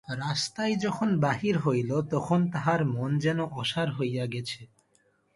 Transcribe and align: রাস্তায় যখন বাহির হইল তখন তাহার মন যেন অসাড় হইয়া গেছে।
রাস্তায় 0.07 0.75
যখন 0.75 1.09
বাহির 1.19 1.55
হইল 1.57 1.91
তখন 2.11 2.39
তাহার 2.51 2.81
মন 2.85 3.11
যেন 3.19 3.39
অসাড় 3.53 3.91
হইয়া 3.91 4.25
গেছে। 4.25 4.61